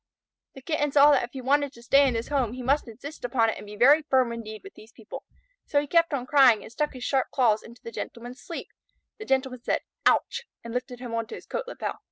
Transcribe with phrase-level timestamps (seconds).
[0.55, 3.23] The Kitten saw that if he wanted to stay in this home he must insist
[3.23, 5.23] upon it and be very firm indeed with these people.
[5.67, 8.69] So he kept on crying and stuck his sharp claws into the Gentleman's sleeve.
[9.19, 11.99] The Gentleman said "Ouch!" and lifted him on to his coat lapel.